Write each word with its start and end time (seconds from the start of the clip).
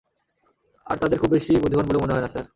আর 0.87 0.95
তাদের 0.97 1.17
খুব 1.19 1.29
বেশি 1.29 1.51
বুদ্ধিমান 1.55 1.85
বলে 1.87 2.01
মনে 2.01 2.13
হয় 2.13 2.23
না, 2.23 2.29
স্যার। 2.29 2.45